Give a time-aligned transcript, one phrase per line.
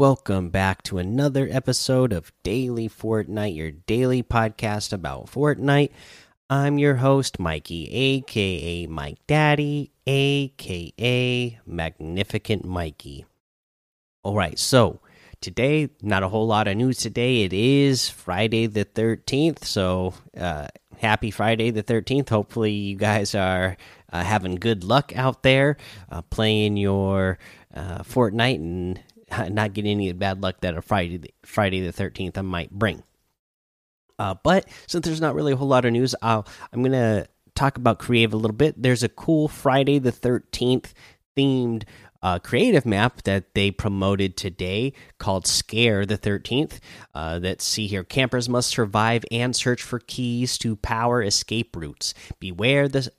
[0.00, 5.90] Welcome back to another episode of Daily Fortnite, your daily podcast about Fortnite.
[6.48, 13.26] I'm your host, Mikey, aka Mike Daddy, aka Magnificent Mikey.
[14.22, 15.00] All right, so
[15.42, 17.42] today, not a whole lot of news today.
[17.42, 22.30] It is Friday the 13th, so uh, happy Friday the 13th.
[22.30, 23.76] Hopefully, you guys are
[24.10, 25.76] uh, having good luck out there
[26.10, 27.38] uh, playing your
[27.74, 29.00] uh, Fortnite and
[29.50, 33.02] not get any bad luck that a Friday Friday the Thirteenth I might bring.
[34.18, 37.76] Uh, but since there's not really a whole lot of news, I'll, I'm gonna talk
[37.76, 38.80] about creative a little bit.
[38.80, 40.94] There's a cool Friday the Thirteenth
[41.36, 41.84] themed
[42.22, 46.78] uh, creative map that they promoted today called Scare the 13th.
[47.14, 52.14] Uh, that see here campers must survive and search for keys to power escape routes.
[52.38, 53.10] Beware the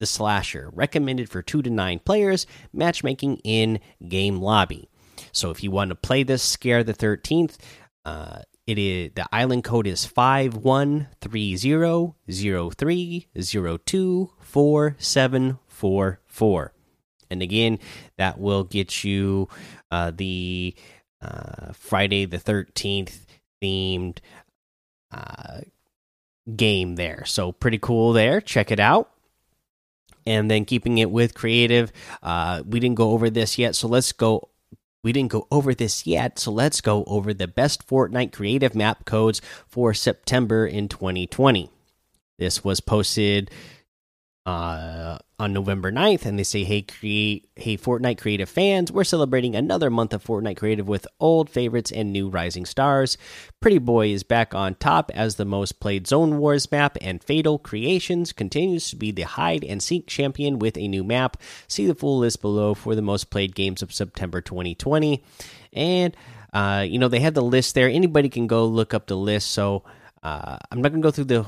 [0.00, 0.70] the slasher.
[0.72, 2.46] Recommended for 2 to 9 players.
[2.72, 4.88] Matchmaking in game lobby.
[5.32, 7.56] So if you want to play this Scare the 13th,
[8.04, 14.30] uh, it is the island code is five one three zero zero three zero two
[14.40, 16.72] four seven four four,
[17.30, 17.78] and again
[18.16, 19.48] that will get you
[19.90, 20.74] uh, the
[21.20, 23.26] uh, Friday the thirteenth
[23.62, 24.18] themed
[25.10, 25.60] uh,
[26.56, 27.24] game there.
[27.26, 28.40] So pretty cool there.
[28.40, 29.10] Check it out.
[30.26, 34.10] And then keeping it with creative, uh, we didn't go over this yet, so let's
[34.12, 34.48] go
[35.04, 39.04] we didn't go over this yet, so let's go over the best Fortnite creative map
[39.04, 41.70] codes for September in 2020.
[42.38, 43.50] This was posted
[44.46, 49.56] uh, on November 9th, and they say, "Hey, create, hey, Fortnite creative fans, we're celebrating
[49.56, 53.16] another month of Fortnite creative with old favorites and new rising stars.
[53.60, 57.58] Pretty Boy is back on top as the most played Zone Wars map, and Fatal
[57.58, 61.38] Creations continues to be the hide and seek champion with a new map.
[61.66, 65.24] See the full list below for the most played games of September 2020,
[65.72, 66.14] and
[66.52, 67.88] uh, you know they had the list there.
[67.88, 69.52] Anybody can go look up the list.
[69.52, 69.84] So
[70.22, 71.46] uh, I'm not gonna go through the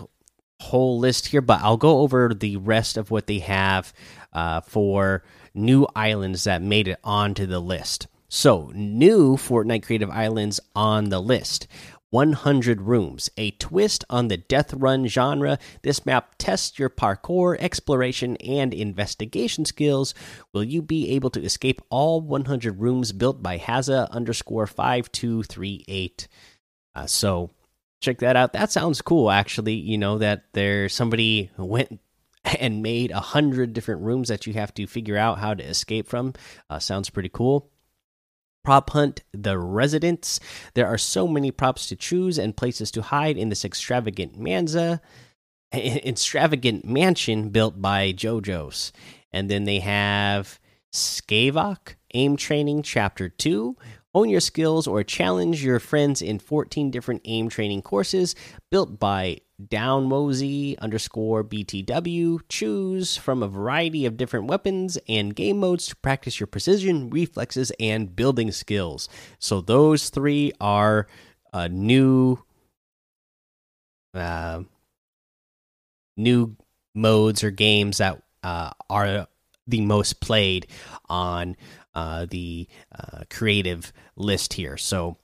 [0.60, 3.92] whole list here, but I'll go over the rest of what they have
[4.32, 5.22] uh, for
[5.54, 8.06] new islands that made it onto the list.
[8.28, 11.68] So, new Fortnite Creative Islands on the list.
[12.10, 15.58] 100 rooms, a twist on the death run genre.
[15.82, 20.14] This map tests your parkour, exploration, and investigation skills.
[20.52, 26.28] Will you be able to escape all 100 rooms built by Haza underscore 5238?
[26.94, 27.50] Uh, so,
[28.00, 28.52] check that out.
[28.52, 29.74] That sounds cool, actually.
[29.74, 32.00] You know that there's somebody who went
[32.60, 36.08] and made a hundred different rooms that you have to figure out how to escape
[36.08, 36.34] from.
[36.70, 37.70] Uh, sounds pretty cool.
[38.64, 40.40] Prop hunt the residents.
[40.74, 45.00] There are so many props to choose and places to hide in this extravagant manza,
[45.74, 48.92] extravagant mansion built by JoJo's.
[49.32, 50.58] And then they have
[50.92, 53.76] Skaavok Aim Training Chapter Two,
[54.16, 58.34] Hone your skills or challenge your friends in 14 different aim training courses
[58.70, 65.86] built by downmosey underscore btw choose from a variety of different weapons and game modes
[65.88, 69.10] to practice your precision reflexes and building skills.
[69.38, 71.08] So those three are
[71.52, 72.38] uh, new
[74.14, 74.62] uh,
[76.16, 76.56] new
[76.94, 79.26] modes or games that uh, are
[79.66, 80.68] the most played
[81.10, 81.56] on
[81.96, 84.76] the uh, creative list here.
[84.76, 85.16] So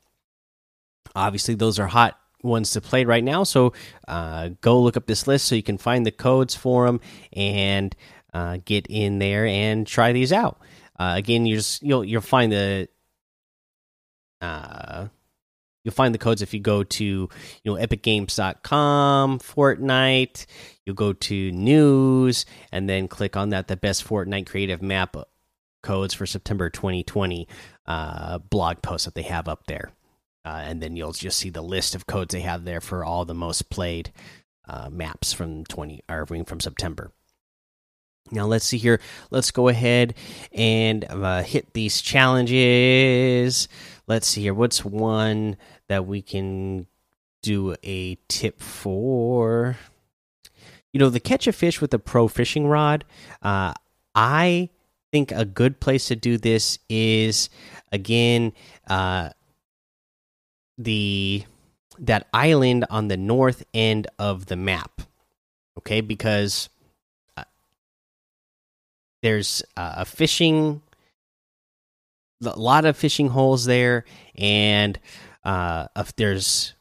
[1.15, 3.45] obviously those are hot ones to play right now.
[3.45, 3.73] So
[4.09, 7.01] uh, go look up this list so you can find the codes for them
[7.33, 7.95] and
[8.35, 10.59] uh, get in there and try these out.
[10.99, 12.89] Uh, again, you just you'll you'll find the
[14.41, 15.09] uh,
[15.85, 17.31] you'll find the codes if you go to you
[17.65, 20.47] know epicgames.com fortnite
[20.85, 25.17] you'll go to news and then click on that the best fortnite creative map
[25.83, 27.47] codes for September 2020
[27.87, 29.91] uh, blog post that they have up there.
[30.45, 33.25] Uh, and then you'll just see the list of codes they have there for all
[33.25, 34.13] the most played
[34.69, 37.13] uh, maps from 20 or from September.
[38.31, 39.01] Now let's see here.
[39.31, 40.15] Let's go ahead
[40.53, 43.69] and uh, hit these challenges.
[44.07, 44.55] Let's see here.
[44.55, 45.57] What's one
[45.89, 46.87] that we can
[47.43, 49.77] do a tip for?
[50.93, 53.05] You know, the catch a fish with a pro fishing rod.
[53.43, 53.75] Uh,
[54.15, 54.71] I
[55.13, 57.51] think a good place to do this is
[57.93, 58.53] again
[58.89, 59.31] uh,
[60.79, 61.45] the
[61.99, 65.03] that island on the north end of the map.
[65.79, 66.71] Okay, because
[67.37, 67.45] uh,
[69.23, 70.83] there's uh, a fishing
[72.45, 74.05] a lot of fishing holes there
[74.35, 74.99] and
[75.45, 76.75] uh, if there's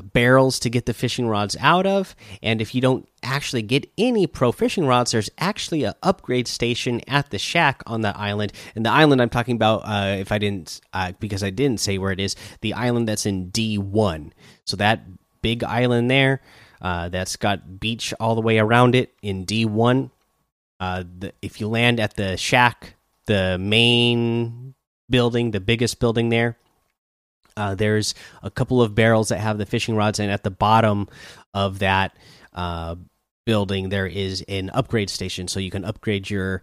[0.00, 2.16] uh, barrels to get the fishing rods out of.
[2.42, 7.00] And if you don't actually get any pro fishing rods, there's actually an upgrade station
[7.06, 8.52] at the shack on the island.
[8.74, 11.98] And the island I'm talking about, uh, if I didn't, uh, because I didn't say
[11.98, 14.32] where it is, the island that's in D1.
[14.64, 15.02] So that
[15.42, 16.40] big island there,
[16.80, 20.10] uh, that's got beach all the way around it in D1.
[20.78, 22.94] Uh, the, if you land at the shack,
[23.26, 24.74] the main
[25.10, 26.56] building, the biggest building there,
[27.60, 31.08] uh, there's a couple of barrels that have the fishing rods, and at the bottom
[31.52, 32.16] of that
[32.54, 32.96] uh,
[33.44, 36.62] building, there is an upgrade station, so you can upgrade your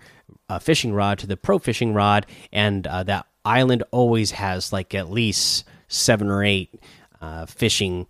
[0.49, 2.25] uh, fishing rod to the pro fishing rod.
[2.51, 6.81] And uh, that island always has like at least seven or eight
[7.21, 8.07] uh, fishing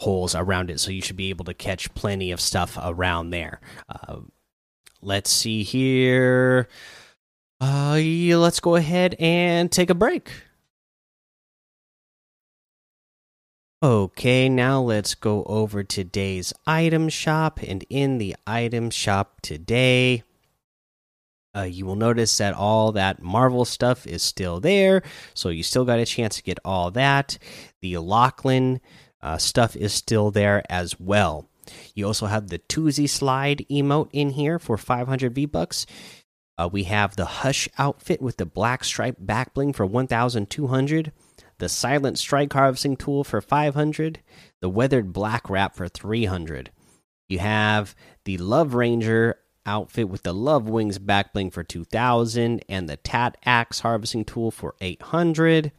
[0.00, 3.60] holes around it, so you should be able to catch plenty of stuff around there.
[3.86, 4.20] Uh,
[5.02, 6.68] let's see here.
[7.60, 10.30] let's go ahead and take a break.
[13.82, 17.60] Okay, now let's go over today's item shop.
[17.66, 20.22] And in the item shop today,
[21.56, 25.02] uh, you will notice that all that Marvel stuff is still there.
[25.32, 27.38] So you still got a chance to get all that.
[27.80, 28.82] The Lachlan
[29.22, 31.48] uh, stuff is still there as well.
[31.94, 35.86] You also have the Tootsie Slide emote in here for 500 V Bucks.
[36.58, 41.12] Uh, we have the Hush outfit with the black stripe back bling for 1,200
[41.60, 44.20] the Silent Strike Harvesting Tool for 500,
[44.60, 46.70] the Weathered Black Wrap for 300.
[47.28, 52.88] You have the Love Ranger outfit with the Love Wings back bling for 2000 and
[52.88, 55.70] the Tat Axe Harvesting Tool for 800.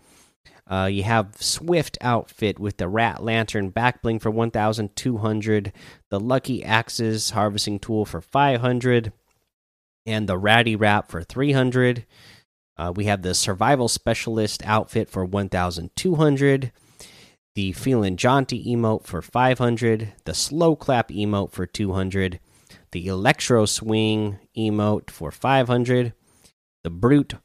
[0.69, 5.73] Uh, you have Swift outfit with the Rat Lantern back bling for 1200,
[6.09, 9.11] the Lucky Axes Harvesting Tool for 500,
[10.05, 12.05] and the Ratty Wrap for 300.
[12.81, 16.71] Uh, we have the survival specialist outfit for 1,200,
[17.53, 22.39] the feeling jaunty emote for 500, the slow clap emote for 200,
[22.91, 26.13] the electro swing emote for 500,
[26.83, 27.35] the brute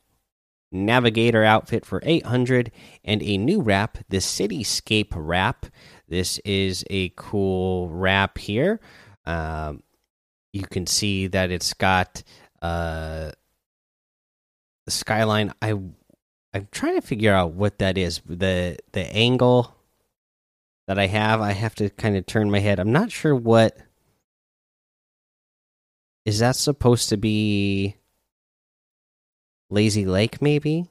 [0.73, 2.73] navigator outfit for 800,
[3.05, 5.67] and a new wrap, the cityscape wrap.
[6.09, 8.81] This is a cool wrap here.
[9.27, 9.82] Um,
[10.55, 12.23] you can see that it's got.
[12.62, 13.32] Uh,
[14.91, 15.53] skyline.
[15.61, 15.79] I
[16.55, 18.21] I'm trying to figure out what that is.
[18.27, 19.75] The the angle
[20.87, 22.79] that I have, I have to kind of turn my head.
[22.79, 23.77] I'm not sure what
[26.25, 27.97] is that supposed to be
[29.71, 30.89] lazy lake maybe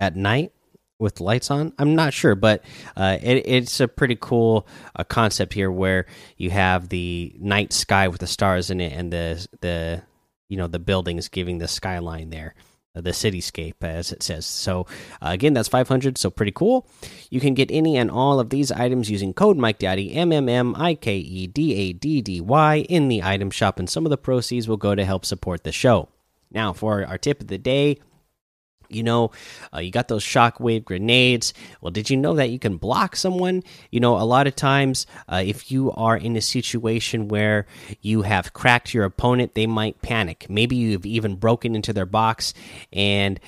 [0.00, 0.52] at night
[0.98, 2.62] with lights on i'm not sure but
[2.96, 6.04] uh, it, it's a pretty cool uh, concept here where
[6.36, 10.02] you have the night sky with the stars in it and the the
[10.50, 12.54] you know the buildings giving the skyline there
[12.94, 14.44] uh, the cityscape as it says.
[14.44, 14.86] So
[15.22, 16.88] uh, again that's 500 so pretty cool.
[17.30, 20.48] You can get any and all of these items using code mike daddy m m
[20.48, 24.04] m i k e d a d d y in the item shop and some
[24.04, 26.08] of the proceeds will go to help support the show.
[26.50, 27.98] Now for our tip of the day
[28.90, 29.30] you know,
[29.74, 31.52] uh, you got those shockwave grenades.
[31.80, 33.62] Well, did you know that you can block someone?
[33.90, 37.66] You know, a lot of times, uh, if you are in a situation where
[38.00, 40.46] you have cracked your opponent, they might panic.
[40.48, 42.54] Maybe you've even broken into their box
[42.92, 43.38] and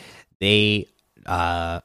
[0.40, 0.88] they
[1.26, 1.80] uh,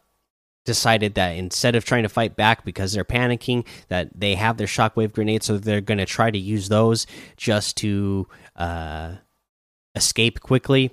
[0.66, 4.68] decided that instead of trying to fight back because they're panicking, that they have their
[4.68, 9.14] shockwave grenades, so they're going to try to use those just to uh,
[9.96, 10.92] escape quickly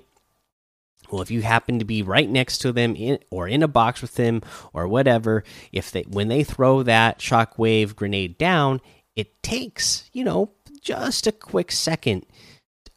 [1.11, 4.01] well if you happen to be right next to them in, or in a box
[4.01, 4.41] with them
[4.73, 8.81] or whatever if they when they throw that shockwave grenade down
[9.15, 12.25] it takes you know just a quick second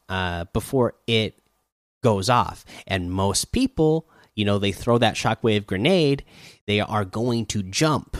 [0.09, 1.41] uh, before it
[2.03, 6.25] goes off and most people you know they throw that shockwave grenade
[6.67, 8.17] they are going to jump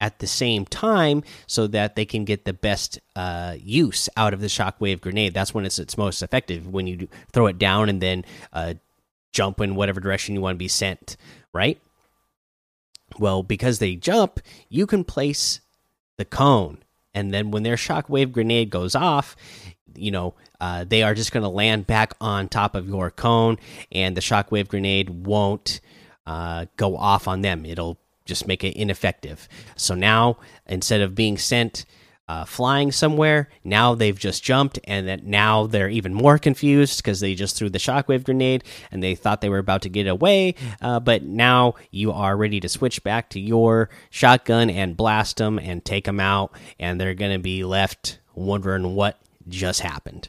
[0.00, 4.40] at the same time so that they can get the best uh, use out of
[4.40, 5.34] the shockwave grenade.
[5.34, 8.74] That's when it's its most effective when you throw it down and then uh,
[9.32, 11.16] jump in whatever direction you want to be sent,
[11.52, 11.80] right?
[13.18, 15.60] Well, because they jump, you can place
[16.16, 16.78] the cone,
[17.14, 19.36] and then when their shockwave grenade goes off,
[19.96, 23.58] you know uh, they are just going to land back on top of your cone,
[23.90, 25.80] and the shockwave grenade won't
[26.26, 27.64] uh, go off on them.
[27.64, 29.48] It'll just make it ineffective.
[29.76, 31.84] So now, instead of being sent
[32.30, 33.48] uh, flying somewhere.
[33.64, 37.68] Now they've just jumped, and that now they're even more confused because they just threw
[37.68, 40.54] the shockwave grenade and they thought they were about to get away.
[40.80, 45.58] Uh, but now you are ready to switch back to your shotgun and blast them
[45.58, 49.18] and take them out, and they're going to be left wondering what
[49.48, 50.28] just happened.